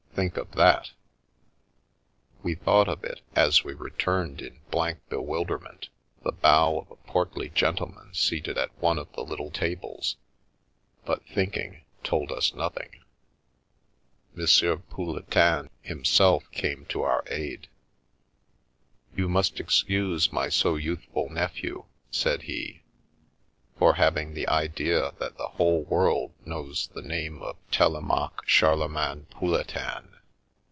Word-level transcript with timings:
Think 0.13 0.35
of 0.35 0.51
that!" 0.51 0.91
We 2.43 2.53
thought 2.53 2.89
of 2.89 3.01
it, 3.05 3.21
as 3.33 3.63
we 3.63 3.73
returned, 3.73 4.41
in 4.41 4.59
blank 4.69 4.99
bewil 5.09 5.45
derment, 5.47 5.87
the 6.23 6.33
bow 6.33 6.79
of 6.79 6.91
a 6.91 6.97
portly 6.97 7.47
gentleman 7.49 8.13
seated 8.13 8.57
at 8.57 8.77
one 8.79 8.99
of 8.99 9.09
the 9.13 9.23
little 9.23 9.49
tables, 9.49 10.17
but 11.05 11.25
thinking 11.27 11.85
told 12.03 12.29
us 12.29 12.53
nothing. 12.53 13.01
M. 14.37 14.45
Pouletin 14.89 15.69
himself 15.81 16.43
came 16.51 16.85
to 16.87 17.03
our 17.03 17.23
aid." 17.27 17.69
You 19.15 19.29
must 19.29 19.61
excuse 19.61 20.33
my 20.33 20.49
so 20.49 20.75
youthful 20.75 21.29
nephew," 21.29 21.85
said 22.11 22.43
he," 22.43 22.79
for 23.81 23.93
having 23.95 24.35
the 24.35 24.47
idea 24.47 25.11
that 25.17 25.37
the 25.39 25.47
whole 25.47 25.81
world 25.85 26.31
knows 26.45 26.87
the 26.93 27.01
name 27.01 27.41
of 27.41 27.55
Telemaque 27.71 28.45
Charlemagne 28.45 29.25
Pouletin." 29.31 30.07